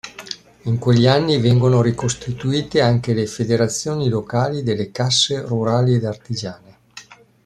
[0.63, 6.77] In quegli anni vengono ricostituite anche le federazioni locali delle casse rurali ed artigiane.